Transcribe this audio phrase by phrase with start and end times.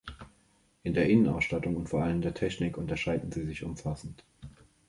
[0.81, 4.23] In der Innenausstattung und vor allem der Technik unterscheiden sie sich umfassend.